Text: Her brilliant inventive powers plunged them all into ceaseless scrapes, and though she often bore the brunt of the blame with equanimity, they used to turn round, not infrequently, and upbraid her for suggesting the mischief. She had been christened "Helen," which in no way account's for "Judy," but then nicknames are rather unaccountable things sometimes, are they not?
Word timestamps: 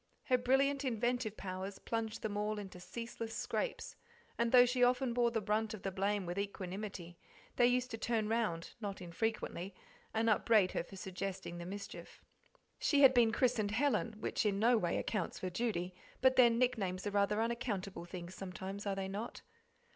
Her 0.23 0.37
brilliant 0.39 0.83
inventive 0.83 1.37
powers 1.37 1.77
plunged 1.77 2.23
them 2.23 2.35
all 2.35 2.57
into 2.57 2.79
ceaseless 2.79 3.35
scrapes, 3.35 3.95
and 4.35 4.51
though 4.51 4.65
she 4.65 4.83
often 4.83 5.13
bore 5.13 5.29
the 5.29 5.41
brunt 5.41 5.75
of 5.75 5.83
the 5.83 5.91
blame 5.91 6.25
with 6.25 6.39
equanimity, 6.39 7.19
they 7.57 7.67
used 7.67 7.91
to 7.91 7.99
turn 7.99 8.27
round, 8.27 8.73
not 8.81 8.99
infrequently, 8.99 9.75
and 10.11 10.27
upbraid 10.27 10.71
her 10.71 10.83
for 10.83 10.95
suggesting 10.95 11.59
the 11.59 11.67
mischief. 11.67 12.19
She 12.79 13.01
had 13.03 13.13
been 13.13 13.31
christened 13.31 13.69
"Helen," 13.69 14.13
which 14.19 14.43
in 14.43 14.57
no 14.57 14.75
way 14.75 14.97
account's 14.97 15.37
for 15.37 15.51
"Judy," 15.51 15.93
but 16.19 16.35
then 16.35 16.57
nicknames 16.57 17.05
are 17.05 17.11
rather 17.11 17.39
unaccountable 17.39 18.05
things 18.05 18.33
sometimes, 18.33 18.87
are 18.87 18.95
they 18.95 19.07
not? 19.07 19.43